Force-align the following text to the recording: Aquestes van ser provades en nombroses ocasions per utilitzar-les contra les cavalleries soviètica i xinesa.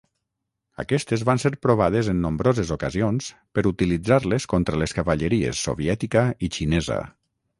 Aquestes 0.83 1.23
van 1.29 1.41
ser 1.43 1.51
provades 1.65 2.09
en 2.13 2.23
nombroses 2.23 2.71
ocasions 2.77 3.29
per 3.57 3.65
utilitzar-les 3.73 4.49
contra 4.55 4.81
les 4.85 4.97
cavalleries 5.01 5.63
soviètica 5.69 6.27
i 6.49 6.53
xinesa. 6.57 7.01